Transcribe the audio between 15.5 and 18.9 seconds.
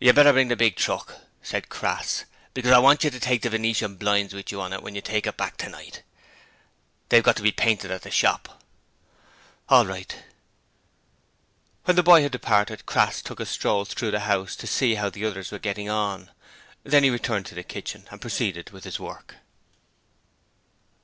were getting on. Then he returned to the kitchen and proceeded with